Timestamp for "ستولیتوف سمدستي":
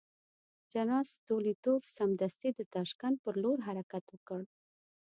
1.15-2.49